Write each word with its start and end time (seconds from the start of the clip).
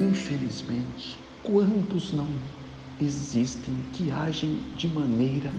infelizmente, 0.00 1.18
quantos 1.42 2.12
não 2.12 2.28
existem 3.00 3.74
que 3.92 4.10
agem 4.10 4.60
de 4.76 4.88
maneira 4.88 5.52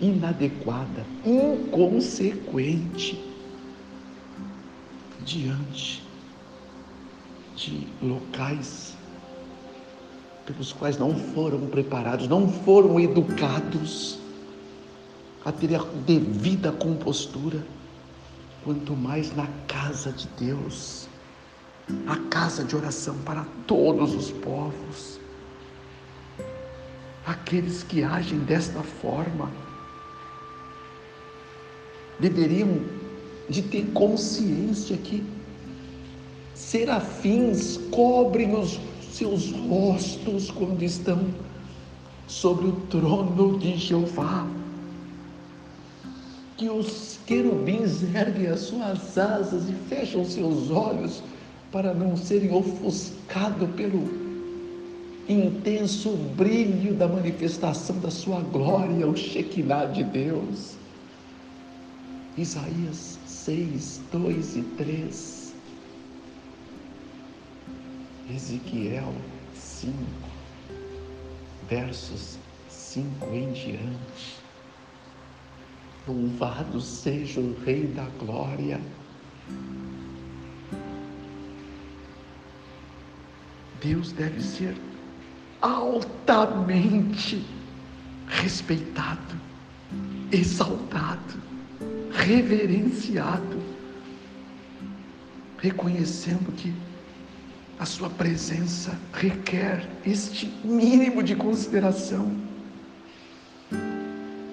inadequada, 0.00 1.06
inconsequente 1.24 3.18
diante 5.24 6.02
de 7.56 7.86
locais 8.02 8.96
pelos 10.44 10.72
quais 10.72 10.98
não 10.98 11.14
foram 11.14 11.66
preparados, 11.66 12.28
não 12.28 12.48
foram 12.48 13.00
educados 13.00 14.18
a 15.44 15.52
ter 15.52 15.74
a 15.74 15.84
devida 16.06 16.72
compostura, 16.72 17.64
quanto 18.62 18.94
mais 18.94 19.34
na 19.34 19.46
casa 19.66 20.12
de 20.12 20.26
Deus, 20.38 21.08
a 22.06 22.16
casa 22.30 22.64
de 22.64 22.74
oração 22.74 23.16
para 23.24 23.44
todos 23.66 24.14
os 24.14 24.30
povos. 24.30 25.20
Aqueles 27.26 27.82
que 27.82 28.02
agem 28.02 28.38
desta 28.40 28.82
forma 28.82 29.50
deveriam 32.18 32.80
de 33.48 33.62
ter 33.62 33.86
consciência 33.92 34.96
que 34.96 35.22
serafins 36.54 37.78
cobrem 37.90 38.54
os 38.54 38.80
seus 39.12 39.52
rostos 39.52 40.50
quando 40.50 40.82
estão 40.82 41.26
sobre 42.26 42.66
o 42.66 42.72
trono 42.88 43.58
de 43.58 43.76
Jeová. 43.76 44.46
Que 46.56 46.70
os 46.70 47.18
querubins 47.26 48.02
erguem 48.14 48.46
as 48.46 48.60
suas 48.60 49.18
asas 49.18 49.68
e 49.68 49.72
fecham 49.88 50.24
seus 50.24 50.70
olhos 50.70 51.22
para 51.74 51.92
não 51.92 52.16
serem 52.16 52.52
ofuscados 52.52 53.68
pelo 53.70 54.08
intenso 55.28 56.10
brilho 56.36 56.94
da 56.94 57.08
manifestação 57.08 57.98
da 57.98 58.12
sua 58.12 58.38
glória, 58.38 59.04
o 59.08 59.16
Shekinah 59.16 59.86
de 59.86 60.04
Deus. 60.04 60.76
Isaías 62.38 63.18
6, 63.26 64.02
2 64.12 64.56
e 64.56 64.62
3. 64.62 65.54
Ezequiel 68.32 69.12
5, 69.56 69.94
versos 71.68 72.38
5 72.68 73.26
em 73.34 73.52
diante. 73.52 74.36
Louvado 76.06 76.80
seja 76.80 77.40
o 77.40 77.56
Rei 77.64 77.88
da 77.88 78.06
Glória. 78.20 78.80
Deus 83.84 84.12
deve 84.12 84.42
ser 84.42 84.74
altamente 85.60 87.44
respeitado, 88.26 89.34
exaltado, 90.32 91.34
reverenciado, 92.10 93.58
reconhecendo 95.58 96.50
que 96.52 96.72
a 97.78 97.84
sua 97.84 98.08
presença 98.08 98.98
requer 99.12 99.86
este 100.06 100.46
mínimo 100.64 101.22
de 101.22 101.36
consideração. 101.36 102.34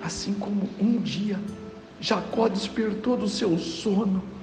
Assim 0.03 0.33
como 0.33 0.69
um 0.77 0.97
dia 0.97 1.39
Jacó 2.01 2.49
despertou 2.49 3.15
do 3.15 3.29
seu 3.29 3.57
sono 3.57 4.40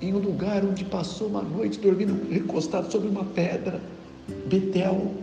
em 0.00 0.14
um 0.14 0.18
lugar 0.18 0.64
onde 0.64 0.84
passou 0.84 1.28
uma 1.28 1.42
noite 1.42 1.78
dormindo 1.78 2.28
recostado 2.30 2.90
sobre 2.90 3.08
uma 3.08 3.24
pedra, 3.24 3.80
Betel, 4.46 5.14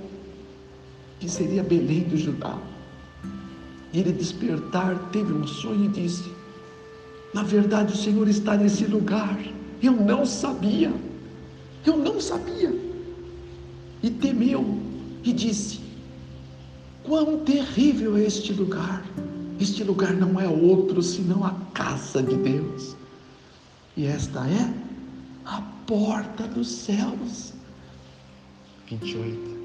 que 1.20 1.28
seria 1.28 1.64
Belém 1.64 2.02
do 2.02 2.18
Judá. 2.18 2.58
E 3.92 4.00
ele 4.00 4.12
despertar 4.12 5.10
teve 5.12 5.34
um 5.34 5.48
sonho 5.48 5.86
e 5.86 5.88
disse: 5.88 6.32
Na 7.34 7.42
verdade, 7.42 7.94
o 7.94 7.98
Senhor 7.98 8.28
está 8.28 8.56
nesse 8.56 8.86
lugar. 8.86 9.40
Eu 9.82 9.94
não 9.94 10.26
sabia. 10.26 10.94
Eu 11.86 11.98
não 11.98 12.20
sabia. 12.20 12.74
E 14.04 14.12
temeu 14.12 14.78
e 15.24 15.34
disse: 15.34 15.80
Quão 17.04 17.40
terrível 17.40 18.18
é 18.18 18.26
este 18.26 18.54
lugar! 18.54 19.04
Este 19.60 19.84
lugar 19.84 20.14
não 20.14 20.40
é 20.40 20.48
outro 20.48 21.02
senão 21.02 21.44
a 21.44 21.52
casa 21.74 22.22
de 22.22 22.36
Deus 22.36 22.96
e 23.98 24.06
esta 24.06 24.48
é 24.48 24.74
a 25.44 25.60
porta 25.88 26.48
dos 26.48 26.70
céus. 26.70 27.54
28, 28.86 29.58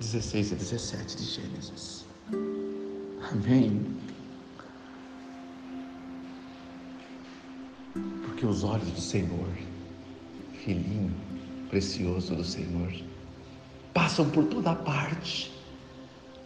16 0.00 0.52
e 0.52 0.54
17 0.56 1.16
de 1.16 1.24
Gênesis. 1.24 2.06
Amém. 3.30 3.86
Porque 8.24 8.46
os 8.46 8.64
olhos 8.64 8.90
do 8.90 9.00
Senhor, 9.00 9.48
filhinho 10.64 11.14
precioso 11.68 12.34
do 12.34 12.44
Senhor, 12.44 12.92
passam 13.92 14.28
por 14.30 14.46
toda 14.46 14.74
parte 14.74 15.53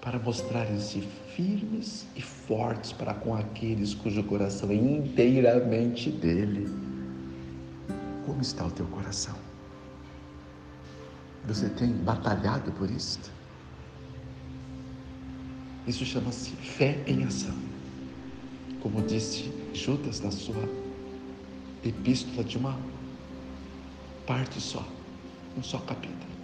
para 0.00 0.18
mostrarem-se 0.18 1.00
firmes 1.34 2.06
e 2.14 2.22
fortes 2.22 2.92
para 2.92 3.14
com 3.14 3.34
aqueles 3.34 3.94
cujo 3.94 4.22
coração 4.24 4.70
é 4.70 4.74
inteiramente 4.74 6.10
dele. 6.10 6.68
Como 8.24 8.40
está 8.40 8.66
o 8.66 8.70
teu 8.70 8.86
coração? 8.86 9.34
Você 11.46 11.68
tem 11.70 11.92
batalhado 11.92 12.70
por 12.72 12.90
isto? 12.90 13.30
Isso 15.86 16.04
chama-se 16.04 16.50
fé 16.50 17.02
em 17.06 17.24
ação. 17.24 17.56
Como 18.82 19.02
disse 19.02 19.50
Judas 19.72 20.20
na 20.20 20.30
sua 20.30 20.68
epístola 21.82 22.44
de 22.44 22.58
uma 22.58 22.78
parte 24.26 24.60
só, 24.60 24.86
um 25.56 25.62
só 25.62 25.78
capítulo. 25.78 26.37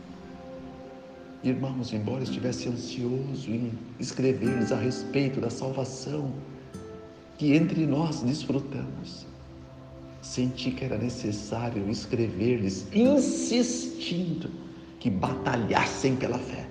Irmãos, 1.45 1.93
embora 1.93 2.23
estivesse 2.23 2.71
ansioso 2.71 3.51
em 3.51 3.79
escrever-lhes 4.01 4.73
a 4.73 4.77
respeito 4.77 5.43
da 5.43 5.51
salvação 5.51 6.33
que 7.37 7.53
entre 7.53 7.87
nós 7.87 8.23
desfrutamos, 8.23 9.27
senti 10.23 10.71
que 10.71 10.87
era 10.87 10.97
necessário 10.97 11.87
escrever-lhes, 11.91 12.87
insistindo 12.95 14.51
que 14.99 15.11
batalhassem 15.11 16.17
pela 16.17 16.39
fé, 16.39 16.67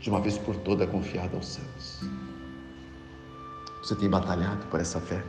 de 0.00 0.10
uma 0.10 0.20
vez 0.20 0.36
por 0.36 0.56
toda 0.56 0.84
confiada 0.84 1.36
aos 1.36 1.46
santos. 1.46 2.00
Você 3.84 3.94
tem 3.94 4.10
batalhado 4.10 4.66
por 4.66 4.80
essa 4.80 5.00
fé? 5.00 5.22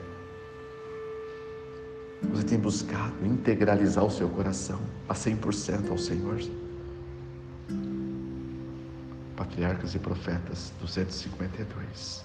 Você 2.32 2.44
tem 2.44 2.58
buscado 2.58 3.24
integralizar 3.24 4.04
o 4.04 4.10
seu 4.10 4.30
coração 4.30 4.80
a 5.08 5.14
100% 5.14 5.92
ao 5.92 5.98
Senhor? 6.00 6.40
Patriarcas 9.36 9.96
e 9.96 10.00
Profetas 10.00 10.72
252. 10.80 12.24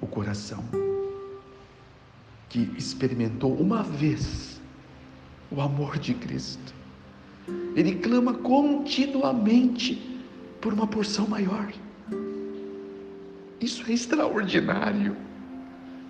O 0.00 0.06
coração 0.06 0.64
que 2.48 2.72
experimentou 2.76 3.54
uma 3.54 3.82
vez 3.82 4.60
o 5.50 5.60
amor 5.60 5.98
de 5.98 6.14
Cristo, 6.14 6.74
ele 7.74 7.96
clama 7.96 8.34
continuamente 8.34 10.20
por 10.60 10.72
uma 10.72 10.86
porção 10.86 11.26
maior. 11.26 11.72
Isso 13.60 13.84
é 13.88 13.92
extraordinário. 13.92 15.16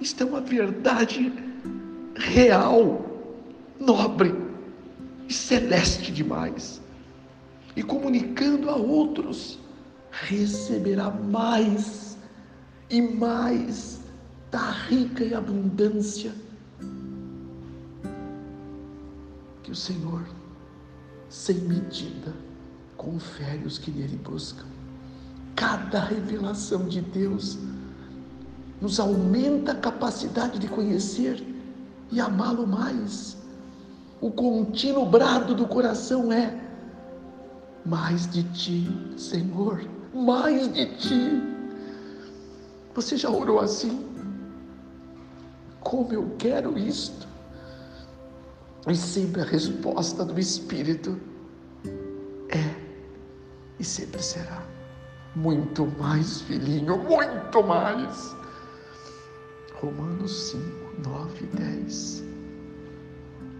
Isto 0.01 0.23
é 0.23 0.27
uma 0.27 0.41
verdade 0.41 1.33
real, 2.15 3.05
nobre 3.78 4.34
e 5.28 5.33
celeste 5.33 6.13
demais 6.13 6.79
e 7.80 7.82
comunicando 7.82 8.68
a 8.68 8.77
outros, 8.77 9.59
receberá 10.10 11.10
mais 11.10 12.18
e 12.91 13.00
mais 13.00 14.00
da 14.50 14.71
rica 14.71 15.24
e 15.24 15.32
abundância 15.32 16.30
que 19.62 19.71
o 19.71 19.74
Senhor, 19.74 20.22
sem 21.30 21.56
medida, 21.60 22.34
confere 22.98 23.65
os 23.65 23.78
que 23.78 23.91
nele 23.91 24.18
buscam. 24.18 24.66
Cada 25.56 26.00
revelação 26.00 26.86
de 26.86 27.00
Deus 27.00 27.59
nos 28.78 29.00
aumenta 29.00 29.72
a 29.72 29.77
capacidade 29.77 30.59
de 30.59 30.68
conhecer 30.68 31.42
e 32.12 32.21
amá-lo 32.21 32.66
mais. 32.66 33.38
O 34.21 34.30
contínuo 34.30 35.06
brado 35.06 35.54
do 35.54 35.66
coração 35.66 36.30
é: 36.30 36.68
mais 37.91 38.31
de 38.31 38.45
ti, 38.53 38.89
Senhor, 39.16 39.83
mais 40.15 40.72
de 40.72 40.87
ti. 40.97 41.42
Você 42.95 43.16
já 43.16 43.28
orou 43.28 43.59
assim? 43.59 44.07
Como 45.81 46.13
eu 46.13 46.31
quero 46.39 46.78
isto? 46.78 47.27
E 48.87 48.95
sempre 48.95 49.41
a 49.41 49.45
resposta 49.45 50.25
do 50.25 50.39
Espírito 50.39 51.19
é 52.51 52.81
e 53.81 53.84
sempre 53.84 54.22
será 54.22 54.63
muito 55.34 55.84
mais, 55.98 56.42
filhinho, 56.42 56.97
muito 56.97 57.63
mais. 57.65 58.37
Romanos 59.81 60.51
5, 60.51 60.63
9 61.09 61.45
e 61.45 61.57
10. 61.57 62.25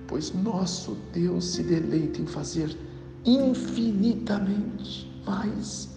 Pois 0.06 0.32
nosso 0.32 0.97
Deus 1.12 1.47
se 1.47 1.65
deleita 1.65 2.21
em 2.21 2.27
fazer 2.27 2.77
infinitamente 3.25 5.11
mais 5.26 5.88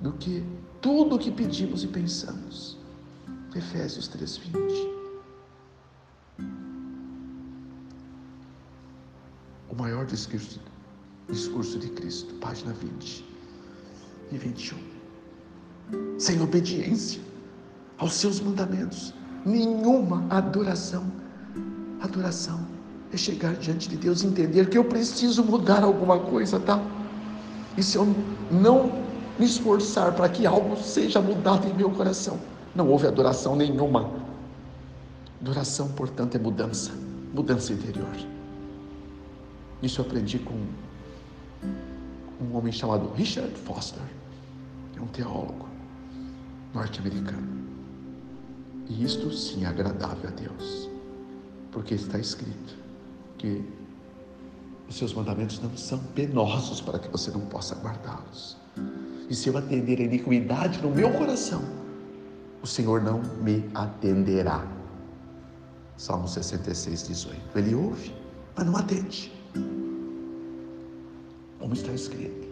do 0.00 0.12
que 0.12 0.44
tudo 0.80 1.16
o 1.16 1.18
que 1.18 1.30
pedimos 1.30 1.82
e 1.82 1.86
pensamos. 1.86 2.76
Efésios 3.54 4.08
3:20. 4.08 4.52
O 9.70 9.74
maior 9.74 10.06
discurso, 10.06 10.60
discurso 11.28 11.78
de 11.78 11.88
Cristo, 11.90 12.34
página 12.34 12.72
20 12.72 13.24
e 14.30 14.38
21. 14.38 14.78
Sem 16.18 16.40
obediência 16.40 17.20
aos 17.96 18.14
seus 18.14 18.40
mandamentos, 18.40 19.14
nenhuma 19.44 20.26
adoração. 20.30 21.10
Adoração 22.00 22.67
é 23.12 23.16
chegar 23.16 23.54
diante 23.54 23.88
de 23.88 23.96
Deus 23.96 24.22
e 24.22 24.26
entender 24.26 24.68
que 24.68 24.76
eu 24.76 24.84
preciso 24.84 25.42
mudar 25.42 25.82
alguma 25.82 26.18
coisa, 26.18 26.60
tá? 26.60 26.80
E 27.76 27.82
se 27.82 27.96
eu 27.96 28.06
não 28.50 28.92
me 29.38 29.46
esforçar 29.46 30.14
para 30.14 30.28
que 30.28 30.46
algo 30.46 30.76
seja 30.76 31.20
mudado 31.20 31.66
em 31.66 31.74
meu 31.74 31.90
coração, 31.90 32.38
não 32.74 32.88
houve 32.88 33.06
adoração 33.06 33.56
nenhuma. 33.56 34.10
Adoração, 35.40 35.88
portanto, 35.88 36.34
é 36.34 36.38
mudança, 36.38 36.92
mudança 37.32 37.72
interior. 37.72 38.14
Isso 39.82 40.00
eu 40.00 40.04
aprendi 40.04 40.38
com 40.40 40.66
um 42.42 42.56
homem 42.56 42.72
chamado 42.72 43.10
Richard 43.14 43.52
Foster, 43.64 44.02
é 44.96 45.00
um 45.00 45.06
teólogo 45.06 45.68
norte-americano. 46.74 47.58
E 48.88 49.04
isto 49.04 49.30
sim 49.32 49.64
é 49.64 49.68
agradável 49.68 50.28
a 50.28 50.32
Deus, 50.32 50.90
porque 51.70 51.94
está 51.94 52.18
escrito 52.18 52.87
que 53.38 53.64
os 54.88 54.96
seus 54.96 55.14
mandamentos 55.14 55.60
não 55.60 55.74
são 55.76 55.98
penosos 56.14 56.80
para 56.80 56.98
que 56.98 57.08
você 57.08 57.30
não 57.30 57.40
possa 57.42 57.74
guardá-los. 57.76 58.56
E 59.28 59.34
se 59.34 59.48
eu 59.48 59.56
atender 59.56 60.00
a 60.00 60.04
iniquidade 60.04 60.80
no 60.82 60.90
meu 60.90 61.10
coração, 61.12 61.62
o 62.62 62.66
Senhor 62.66 63.02
não 63.02 63.22
me 63.42 63.64
atenderá. 63.74 64.66
Salmo 65.96 66.26
66, 66.26 67.08
18. 67.08 67.58
Ele 67.58 67.74
ouve, 67.74 68.14
mas 68.56 68.66
não 68.66 68.76
atende. 68.76 69.32
Como 71.58 71.74
está 71.74 71.92
escrito 71.92 72.48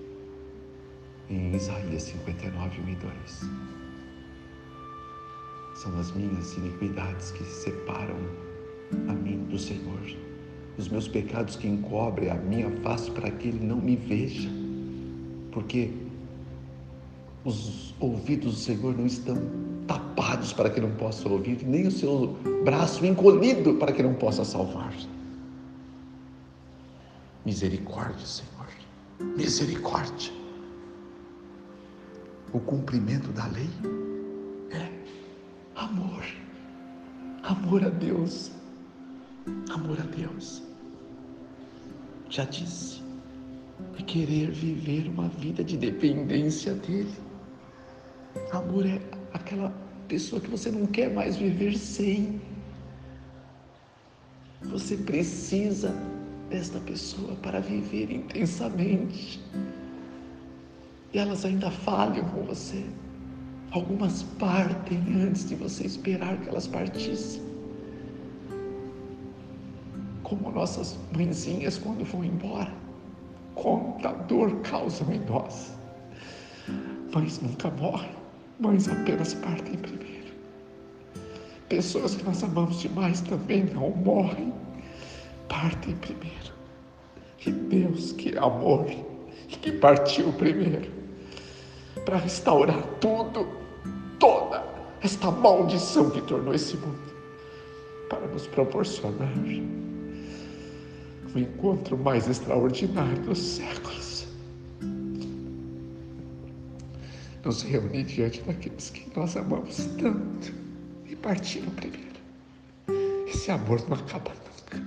em 1.31 1.55
Isaías 1.55 2.03
59, 2.03 2.81
1 2.83 2.89
e 2.89 2.95
2. 2.97 3.41
São 5.77 5.99
as 5.99 6.13
minhas 6.13 6.57
iniquidades 6.57 7.33
que 7.33 7.45
separam 7.45 8.17
a 9.09 9.13
mim 9.13 9.45
do 9.45 9.59
Senhor, 9.59 10.01
os 10.79 10.89
meus 10.89 11.09
pecados 11.09 11.57
que 11.57 11.67
encobrem 11.67 12.31
a 12.31 12.35
minha 12.35 12.71
face 12.83 13.11
para 13.11 13.31
que 13.31 13.49
Ele 13.49 13.65
não 13.65 13.77
me 13.77 13.97
veja, 13.97 14.49
porque 15.51 15.91
os 17.45 17.95
ouvidos 18.01 18.55
do 18.55 18.61
Senhor 18.61 18.97
não 18.97 19.07
estão 19.07 19.37
tapados 19.87 20.53
para 20.53 20.69
que 20.69 20.81
não 20.81 20.91
possa 20.97 21.29
ouvir, 21.29 21.65
nem 21.65 21.87
o 21.87 21.91
seu 21.91 22.37
braço 22.65 23.07
encolhido 23.07 23.75
para 23.75 23.93
que 23.93 24.03
não 24.03 24.15
possa 24.15 24.45
salvar. 24.45 24.93
Misericórdia, 27.45 28.27
Senhor, 28.27 28.67
misericórdia. 29.37 30.33
O 32.53 32.59
cumprimento 32.59 33.29
da 33.29 33.47
lei 33.47 33.69
é 34.73 34.91
amor, 35.77 36.25
amor 37.45 37.85
a 37.85 37.91
Deus, 37.91 38.51
amor 39.73 40.01
a 40.01 40.05
Deus. 40.05 40.66
Já 42.37 42.45
disse, 42.45 43.03
é 43.99 44.03
querer 44.03 44.51
viver 44.51 45.09
uma 45.09 45.27
vida 45.27 45.65
de 45.65 45.75
dependência 45.75 46.75
dEle. 46.75 47.09
Amor 48.53 48.85
é 48.85 49.01
aquela 49.33 49.73
pessoa 50.07 50.39
que 50.39 50.51
você 50.51 50.71
não 50.71 50.85
quer 50.85 51.11
mais 51.15 51.39
viver 51.39 51.79
sem. 51.79 52.39
Você 54.65 54.99
precisa 54.99 55.95
desta 56.51 56.79
pessoa 56.81 57.35
para 57.37 57.59
viver 57.59 58.13
intensamente. 58.13 59.43
E 61.15 61.19
elas 61.19 61.43
ainda 61.47 61.71
falham 61.71 62.29
com 62.29 62.43
você. 62.43 62.85
Algumas 63.71 64.25
partem 64.39 64.99
antes 65.23 65.49
de 65.49 65.55
você 65.55 65.87
esperar 65.87 66.39
que 66.43 66.51
elas 66.51 66.67
partissem. 66.67 67.56
Como 70.27 70.51
nossas 70.51 70.99
mãezinhas 71.17 71.79
quando 71.79 72.05
vão 72.05 72.25
embora. 72.25 72.73
Quanta 73.55 74.13
dor 74.25 74.55
causam 74.63 75.13
em 75.13 75.21
nós. 75.21 75.73
Mães 77.15 77.41
nunca 77.41 77.71
morrem 77.71 78.17
Mães 78.59 78.89
apenas 78.89 79.35
partem 79.35 79.75
primeiro. 79.77 80.33
Pessoas 81.69 82.15
que 82.15 82.25
nós 82.25 82.43
amamos 82.43 82.81
demais 82.81 83.21
também 83.21 83.65
não 83.65 83.91
morrem, 83.91 84.53
partem 85.47 85.95
primeiro. 85.97 86.55
E 87.45 87.51
Deus, 87.51 88.13
que 88.13 88.37
amor, 88.39 88.87
que 89.49 89.73
partiu 89.73 90.33
primeiro, 90.33 90.91
para 92.07 92.17
restaurar 92.17 92.83
tudo, 92.99 93.47
toda 94.19 94.65
esta 95.03 95.31
maldição 95.31 96.09
que 96.09 96.23
tornou 96.23 96.55
esse 96.55 96.79
mundo, 96.79 97.15
para 98.09 98.27
nos 98.27 98.47
proporcionar 98.47 99.31
o 101.37 101.39
encontro 101.39 101.99
mais 101.99 102.29
extraordinário 102.29 103.23
dos 103.23 103.39
séculos 103.39 104.27
nos 107.45 107.63
reunir 107.63 108.05
diante 108.05 108.41
daqueles 108.43 108.91
que 108.91 109.09
nós 109.15 109.37
amamos 109.37 109.77
tanto 110.01 110.53
e 111.05 111.15
partiram 111.15 111.71
primeiro. 111.71 112.07
Esse 113.29 113.51
amor 113.53 113.87
não 113.89 113.97
acaba 113.97 114.33
nunca. 114.33 114.83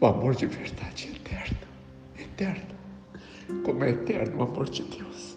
O 0.00 0.06
amor 0.06 0.34
de 0.34 0.46
verdade 0.46 1.08
é 1.08 1.16
eterno, 1.16 1.68
eterno, 2.18 2.74
como 3.64 3.84
é 3.84 3.90
eterno 3.90 4.40
o 4.40 4.42
amor 4.42 4.68
de 4.68 4.82
Deus. 4.82 5.36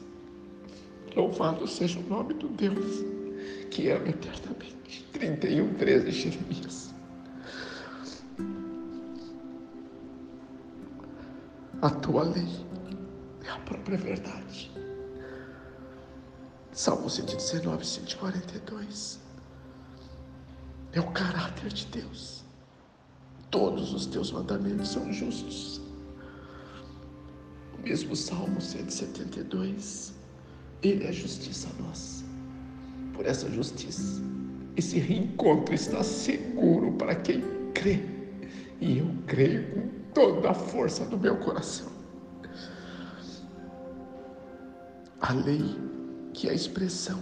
Louvado 1.16 1.66
seja 1.66 1.98
o 2.00 2.10
nome 2.10 2.34
do 2.34 2.50
Deus 2.50 3.06
que 3.72 3.90
ama 3.90 4.10
eternamente. 4.10 5.06
31, 5.14 5.76
13, 5.76 6.12
Jeremias. 6.12 6.85
A 11.86 11.90
tua 11.92 12.24
lei 12.24 12.66
é 13.46 13.50
a 13.52 13.60
própria 13.60 13.96
verdade. 13.96 14.72
Salmo 16.72 17.08
119, 17.08 17.86
142. 17.86 19.20
É 20.94 21.00
o 21.00 21.12
caráter 21.12 21.72
de 21.72 21.86
Deus. 21.86 22.44
Todos 23.52 23.94
os 23.94 24.08
teus 24.08 24.32
mandamentos 24.32 24.90
são 24.90 25.14
justos. 25.14 25.80
O 27.78 27.84
mesmo 27.84 28.16
Salmo 28.16 28.60
172. 28.60 30.16
Ele 30.82 31.06
é 31.06 31.12
justiça 31.12 31.70
nossa. 31.80 32.26
Por 33.14 33.28
essa 33.28 33.48
justiça, 33.52 34.24
esse 34.76 34.98
reencontro 34.98 35.76
está 35.76 36.02
seguro 36.04 36.94
para 36.94 37.14
quem 37.14 37.44
crê. 37.76 38.04
E 38.82 38.98
eu 38.98 39.16
creio 39.28 39.72
com 39.72 39.95
toda 40.16 40.50
a 40.50 40.54
força 40.54 41.06
do 41.06 41.18
meu 41.18 41.36
coração. 41.38 41.88
A 45.22 45.34
lei 45.34 45.76
que 46.34 46.48
é 46.48 46.52
a 46.52 46.54
expressão 46.54 47.20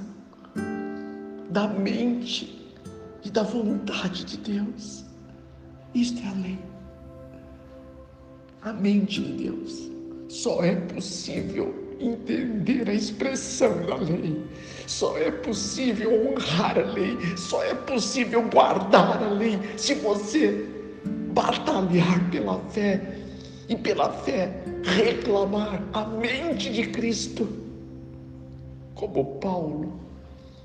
da 1.50 1.68
mente 1.68 2.74
e 3.24 3.30
da 3.30 3.44
vontade 3.44 4.24
de 4.24 4.38
Deus. 4.38 5.04
Isto 5.94 6.22
é 6.24 6.28
a 6.28 6.34
lei. 6.34 6.60
A 8.62 8.74
mente 8.74 9.22
de 9.22 9.44
Deus. 9.44 9.92
Só 10.30 10.64
é 10.64 10.76
possível 10.76 11.96
entender 12.00 12.90
a 12.90 12.94
expressão 12.94 13.86
da 13.86 13.96
lei. 13.96 14.44
Só 14.88 15.18
é 15.18 15.32
possível 15.32 16.28
honrar 16.28 16.78
a 16.78 16.92
lei. 16.92 17.18
Só 17.38 17.64
é 17.64 17.74
possível 17.74 18.50
guardar 18.50 19.22
a 19.22 19.30
lei 19.30 19.60
se 19.78 19.94
você 19.96 20.83
batalhar 21.34 22.30
pela 22.30 22.60
fé 22.70 23.02
e 23.68 23.76
pela 23.76 24.12
fé 24.12 24.64
reclamar 24.84 25.84
a 25.94 26.06
mente 26.06 26.72
de 26.72 26.88
Cristo 26.88 27.48
como 28.96 29.40
Paulo 29.40 30.00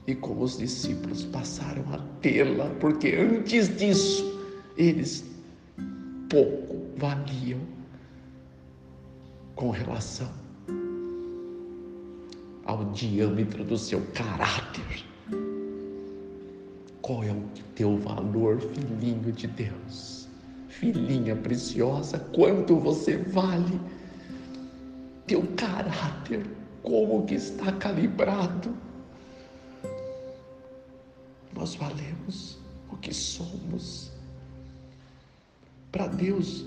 e 0.07 0.15
como 0.15 0.43
os 0.43 0.59
discípulos 0.59 1.25
passaram 1.25 1.85
a 1.93 1.99
tê-la, 2.21 2.67
porque 2.81 3.15
antes 3.15 3.77
disso 3.77 4.41
eles 4.77 5.25
pouco 6.29 6.87
valiam 6.97 7.61
com 9.55 9.71
relação 9.71 10.31
ao 12.65 12.85
diâmetro 12.93 13.65
do 13.65 13.77
seu 13.77 14.01
caráter. 14.15 15.05
Qual 17.03 17.25
é 17.25 17.33
o 17.33 17.43
teu 17.75 17.97
valor, 17.97 18.61
filhinho 18.61 19.33
de 19.33 19.47
Deus? 19.47 20.28
Filhinha 20.79 21.35
preciosa, 21.35 22.21
quanto 22.33 22.77
você 22.77 23.17
vale? 23.17 23.81
Teu 25.27 25.43
caráter, 25.57 26.47
como 26.85 27.27
que 27.27 27.35
está 27.35 27.73
calibrado? 27.73 28.73
Nós 31.53 31.75
valemos 31.75 32.59
o 32.93 32.97
que 32.97 33.13
somos. 33.13 34.13
Para 35.91 36.07
Deus, 36.07 36.65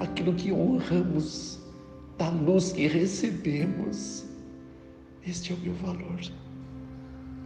aquilo 0.00 0.32
que 0.32 0.50
honramos, 0.50 1.58
da 2.16 2.30
luz 2.30 2.72
que 2.72 2.86
recebemos, 2.86 4.24
este 5.26 5.52
é 5.52 5.56
o 5.56 5.58
meu 5.58 5.74
valor. 5.74 6.20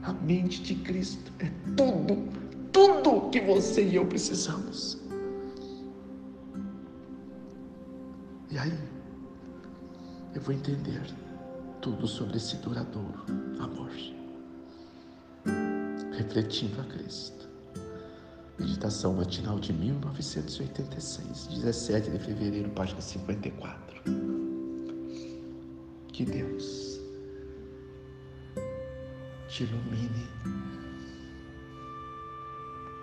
A 0.05 0.13
mente 0.13 0.63
de 0.63 0.77
Cristo 0.77 1.33
é 1.41 1.51
tudo, 1.77 2.29
tudo 2.71 3.29
que 3.31 3.41
você 3.41 3.85
e 3.85 3.97
eu 3.97 4.07
precisamos. 4.07 5.10
E 8.51 8.59
aí, 8.59 8.77
eu 10.35 10.41
vou 10.41 10.53
entender 10.53 11.01
tudo 11.81 12.09
sobre 12.09 12.37
esse 12.37 12.57
duradouro 12.57 13.25
amor. 13.61 13.93
Refletindo 16.13 16.81
a 16.81 16.85
Cristo. 16.85 17.49
Meditação 18.59 19.15
matinal 19.15 19.61
de 19.61 19.73
1986, 19.73 21.47
17 21.47 22.11
de 22.11 22.19
fevereiro, 22.19 22.69
página 22.71 23.01
54. 23.01 24.03
Que 26.13 26.25
Deus 26.25 27.01
te 29.49 29.63
ilumine 29.63 30.27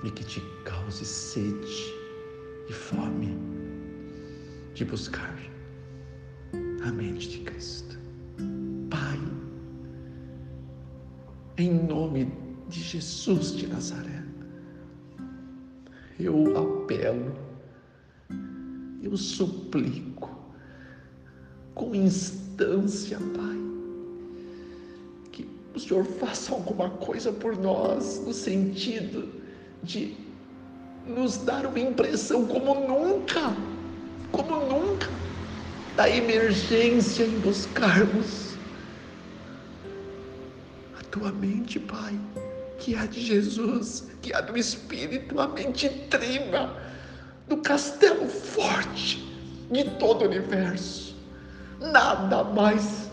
e 0.04 0.12
que 0.12 0.26
te 0.26 0.42
cause 0.66 1.06
sede 1.06 1.94
e 2.70 2.74
fome 2.74 3.57
de 4.78 4.86
buscar 4.86 5.36
a 6.84 6.92
mente 6.92 7.30
de 7.30 7.40
Cristo. 7.40 7.98
Pai, 8.92 9.20
em 11.58 11.74
nome 11.74 12.32
de 12.70 12.82
Jesus 12.82 13.56
de 13.56 13.66
Nazaré, 13.66 14.24
eu 16.20 16.56
apelo, 16.56 17.36
eu 19.02 19.18
suplico, 19.18 20.30
com 21.74 21.96
instância, 21.96 23.18
Pai, 23.18 23.58
que 25.32 25.50
o 25.74 25.80
Senhor 25.80 26.06
faça 26.06 26.54
alguma 26.54 26.92
coisa 26.92 27.32
por 27.32 27.58
nós, 27.58 28.24
no 28.24 28.32
sentido 28.32 29.28
de 29.82 30.16
nos 31.08 31.38
dar 31.38 31.66
uma 31.66 31.80
impressão 31.80 32.46
como 32.46 32.76
nunca, 32.88 33.56
como 34.32 34.66
nunca 34.66 35.08
da 35.96 36.10
emergência 36.10 37.24
em 37.24 37.40
buscarmos 37.40 38.56
a 41.00 41.04
tua 41.10 41.32
mente, 41.32 41.80
Pai, 41.80 42.14
que 42.78 42.94
é 42.94 43.00
a 43.00 43.06
de 43.06 43.20
Jesus, 43.20 44.08
que 44.22 44.32
é 44.32 44.36
a 44.36 44.42
do 44.42 44.58
Espírito, 44.58 45.40
a 45.40 45.48
mente 45.48 45.90
trina 46.10 46.72
do 47.48 47.58
castelo 47.58 48.28
forte 48.28 49.26
de 49.72 49.84
todo 49.98 50.22
o 50.22 50.26
universo. 50.26 51.16
Nada 51.80 52.44
mais 52.44 53.10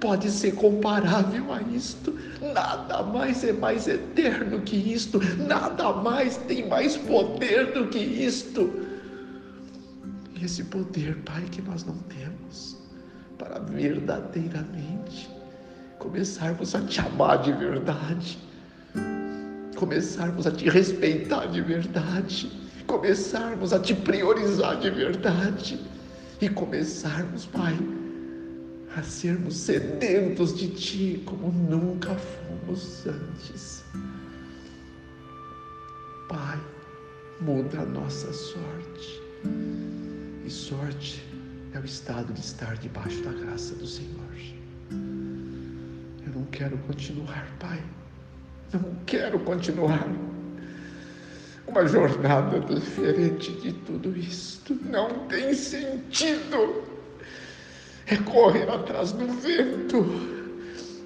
pode 0.00 0.30
ser 0.30 0.54
comparável 0.54 1.52
a 1.52 1.60
isto. 1.62 2.16
Nada 2.40 3.02
mais 3.02 3.42
é 3.42 3.52
mais 3.52 3.88
eterno 3.88 4.60
que 4.60 4.76
isto. 4.76 5.18
Nada 5.36 5.92
mais 5.92 6.36
tem 6.36 6.68
mais 6.68 6.96
poder 6.96 7.72
do 7.72 7.88
que 7.88 7.98
isto 7.98 8.85
esse 10.44 10.64
poder, 10.64 11.16
Pai, 11.24 11.42
que 11.50 11.62
nós 11.62 11.84
não 11.84 11.96
temos, 11.98 12.76
para 13.38 13.58
verdadeiramente 13.58 15.30
começarmos 15.98 16.74
a 16.74 16.80
te 16.82 17.00
amar 17.00 17.42
de 17.42 17.52
verdade, 17.52 18.38
começarmos 19.76 20.46
a 20.46 20.50
te 20.50 20.68
respeitar 20.68 21.46
de 21.46 21.60
verdade, 21.60 22.50
começarmos 22.86 23.72
a 23.72 23.80
te 23.80 23.94
priorizar 23.94 24.78
de 24.78 24.90
verdade 24.90 25.80
e 26.40 26.48
começarmos, 26.48 27.46
Pai, 27.46 27.76
a 28.96 29.02
sermos 29.02 29.56
sedentos 29.56 30.56
de 30.56 30.68
Ti 30.68 31.22
como 31.26 31.50
nunca 31.50 32.14
fomos 32.14 33.06
antes. 33.06 33.84
Pai, 36.28 36.58
muda 37.40 37.80
a 37.80 37.86
nossa 37.86 38.32
sorte 38.32 39.26
e 40.46 40.50
sorte 40.50 41.20
é 41.74 41.78
o 41.78 41.84
estado 41.84 42.32
de 42.32 42.40
estar 42.40 42.76
debaixo 42.76 43.20
da 43.22 43.32
graça 43.32 43.74
do 43.74 43.86
Senhor. 43.86 44.14
Eu 46.24 46.32
não 46.34 46.44
quero 46.52 46.78
continuar, 46.78 47.48
Pai. 47.58 47.82
Não 48.72 48.94
quero 49.06 49.40
continuar 49.40 50.06
uma 51.66 51.86
jornada 51.88 52.60
diferente 52.60 53.50
de 53.54 53.72
tudo 53.72 54.16
isto. 54.16 54.78
Não 54.84 55.26
tem 55.26 55.52
sentido. 55.52 56.84
É 58.06 58.16
correr 58.18 58.70
atrás 58.70 59.10
do 59.10 59.26
vento, 59.26 60.06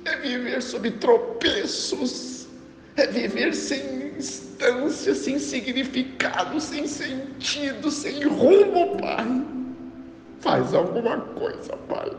é 0.05 0.17
viver 0.17 0.61
sob 0.61 0.91
tropeços, 0.91 2.40
é 2.97 3.07
viver 3.07 3.55
sem 3.55 4.01
instância, 4.19 5.15
sem 5.15 5.39
significado, 5.39 6.61
sem 6.61 6.87
sentido, 6.87 7.91
sem 7.91 8.25
rumo, 8.25 8.97
Pai. 8.99 9.47
Faz 10.41 10.75
alguma 10.75 11.19
coisa, 11.21 11.77
Pai. 11.89 12.11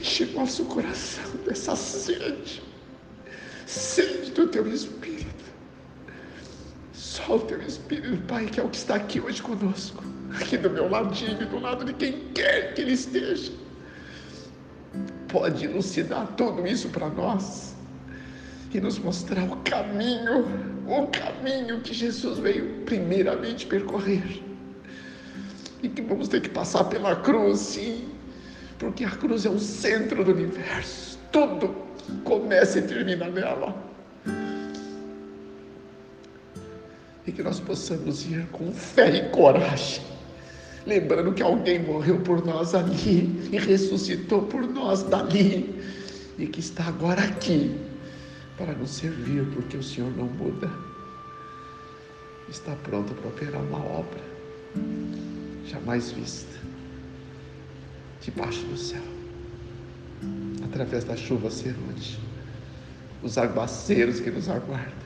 Enche 0.00 0.26
nosso 0.26 0.64
coração 0.66 1.24
dessa 1.46 1.74
sede, 1.76 2.62
sede 3.66 4.30
do 4.30 4.46
Teu 4.46 4.66
Espírito. 4.68 5.44
Só 6.92 7.36
o 7.36 7.40
Teu 7.40 7.60
Espírito, 7.62 8.16
Pai, 8.26 8.46
que 8.46 8.60
é 8.60 8.62
o 8.62 8.68
que 8.68 8.76
está 8.76 8.94
aqui 8.96 9.20
hoje 9.20 9.42
conosco, 9.42 10.02
aqui 10.40 10.56
do 10.56 10.70
meu 10.70 10.88
ladinho 10.88 11.42
e 11.42 11.46
do 11.46 11.58
lado 11.58 11.84
de 11.84 11.92
quem 11.92 12.28
quer 12.32 12.74
que 12.74 12.82
Ele 12.82 12.92
esteja, 12.92 13.52
pode 15.28 15.64
elucidar 15.64 16.28
tudo 16.36 16.66
isso 16.66 16.88
para 16.88 17.08
nós 17.08 17.73
e 18.74 18.80
nos 18.80 18.98
mostrar 18.98 19.44
o 19.44 19.56
caminho, 19.58 20.44
o 20.84 21.06
caminho 21.06 21.80
que 21.80 21.94
Jesus 21.94 22.40
veio 22.40 22.80
primeiramente 22.84 23.66
percorrer. 23.66 24.42
E 25.80 25.88
que 25.88 26.02
vamos 26.02 26.26
ter 26.26 26.40
que 26.40 26.48
passar 26.48 26.84
pela 26.84 27.14
cruz, 27.14 27.60
sim, 27.60 28.08
porque 28.76 29.04
a 29.04 29.10
cruz 29.10 29.46
é 29.46 29.48
o 29.48 29.60
centro 29.60 30.24
do 30.24 30.32
universo. 30.32 31.16
Tudo 31.30 31.72
começa 32.24 32.80
e 32.80 32.82
termina 32.82 33.28
nela. 33.28 33.76
E 37.24 37.30
que 37.30 37.42
nós 37.44 37.60
possamos 37.60 38.26
ir 38.26 38.44
com 38.50 38.72
fé 38.72 39.08
e 39.16 39.28
coragem, 39.30 40.02
lembrando 40.84 41.32
que 41.32 41.42
alguém 41.42 41.78
morreu 41.78 42.18
por 42.20 42.44
nós 42.44 42.74
ali 42.74 43.48
e 43.52 43.56
ressuscitou 43.56 44.42
por 44.42 44.66
nós 44.66 45.04
dali, 45.04 45.80
e 46.36 46.46
que 46.46 46.58
está 46.58 46.84
agora 46.84 47.22
aqui 47.22 47.93
para 48.56 48.72
nos 48.72 48.90
servir, 48.90 49.44
porque 49.54 49.76
o 49.76 49.82
Senhor 49.82 50.10
não 50.16 50.26
muda. 50.26 50.70
Está 52.48 52.74
pronto 52.76 53.14
para 53.14 53.28
operar 53.28 53.62
uma 53.62 53.78
obra 53.78 54.34
jamais 55.66 56.10
vista 56.12 56.58
debaixo 58.20 58.64
do 58.66 58.76
céu, 58.76 59.02
através 60.64 61.04
da 61.04 61.16
chuva 61.16 61.50
serôdia, 61.50 62.18
os 63.22 63.36
aguaceiros 63.36 64.20
que 64.20 64.30
nos 64.30 64.48
aguardam. 64.48 65.04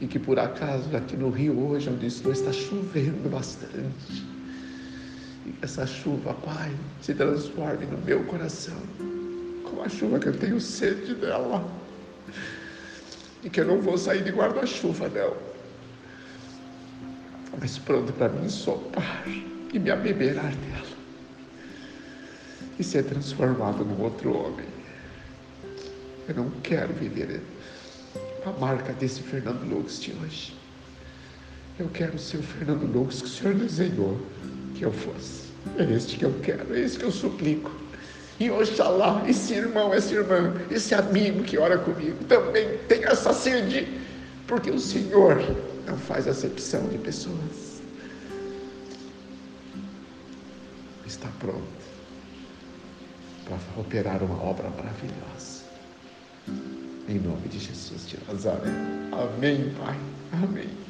E 0.00 0.06
que 0.06 0.18
por 0.18 0.38
acaso 0.38 0.94
aqui 0.96 1.16
no 1.16 1.30
Rio 1.30 1.58
hoje, 1.58 1.90
onde 1.90 2.06
estou, 2.06 2.32
está 2.32 2.52
chovendo 2.52 3.28
bastante. 3.28 4.24
E 5.46 5.54
essa 5.62 5.86
chuva, 5.86 6.32
Pai, 6.34 6.74
se 7.02 7.14
transforme 7.14 7.84
no 7.86 7.98
meu 7.98 8.24
coração, 8.24 8.76
como 9.64 9.82
a 9.82 9.88
chuva 9.88 10.18
que 10.18 10.28
eu 10.28 10.38
tenho 10.38 10.60
sede 10.60 11.14
dela 11.14 11.70
e 13.42 13.50
que 13.50 13.60
eu 13.60 13.64
não 13.64 13.80
vou 13.80 13.96
sair 13.96 14.22
de 14.22 14.30
guarda-chuva, 14.30 15.08
não. 15.08 15.36
Mas 17.58 17.78
pronto 17.78 18.12
para 18.12 18.28
me 18.28 18.46
ensopar 18.46 19.24
e 19.72 19.78
me 19.78 19.90
abeberar 19.90 20.54
dela. 20.54 20.96
E 22.78 22.84
ser 22.84 23.04
transformado 23.04 23.84
num 23.84 24.02
outro 24.02 24.36
homem. 24.36 24.66
Eu 26.28 26.34
não 26.34 26.50
quero 26.62 26.92
viver 26.94 27.42
a 28.46 28.50
marca 28.58 28.92
desse 28.94 29.22
Fernando 29.22 29.68
Lux 29.68 30.00
de 30.00 30.12
hoje. 30.12 30.56
Eu 31.78 31.88
quero 31.88 32.18
ser 32.18 32.38
o 32.38 32.42
Fernando 32.42 32.84
Lucas 32.92 33.20
que 33.22 33.26
o 33.26 33.30
Senhor 33.30 33.54
desenhou 33.54 34.20
que 34.74 34.84
eu 34.84 34.92
fosse. 34.92 35.50
É 35.76 35.84
este 35.84 36.16
que 36.16 36.24
eu 36.24 36.34
quero, 36.42 36.74
é 36.74 36.80
este 36.80 36.98
que 36.98 37.04
eu 37.04 37.10
suplico. 37.10 37.70
E 38.40 38.50
oxalá, 38.50 39.22
esse 39.28 39.52
irmão, 39.52 39.92
essa 39.92 40.14
irmã, 40.14 40.54
esse 40.70 40.94
amigo 40.94 41.42
que 41.42 41.58
ora 41.58 41.76
comigo 41.76 42.24
também 42.24 42.78
tem 42.88 43.04
essa 43.04 43.34
sede, 43.34 43.86
porque 44.46 44.70
o 44.70 44.78
Senhor 44.78 45.36
não 45.86 45.98
faz 45.98 46.26
acepção 46.26 46.88
de 46.88 46.96
pessoas. 46.96 47.82
Está 51.06 51.28
pronto 51.38 51.80
para 53.44 53.58
operar 53.78 54.22
uma 54.22 54.42
obra 54.42 54.70
maravilhosa. 54.70 55.64
Em 57.08 57.18
nome 57.18 57.46
de 57.48 57.58
Jesus 57.58 58.08
de 58.08 58.16
Nazaré. 58.26 58.70
Amém, 59.12 59.74
Pai. 59.78 59.98
Amém. 60.32 60.89